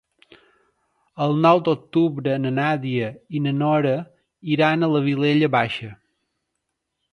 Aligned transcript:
El 1.25 1.35
nou 1.43 1.61
d'octubre 1.67 2.37
na 2.45 2.53
Nàdia 2.55 3.11
i 3.39 3.43
na 3.49 3.55
Nora 3.59 3.93
iran 4.57 4.87
a 4.89 4.93
la 4.97 5.05
Vilella 5.11 5.53
Baixa. 5.61 5.95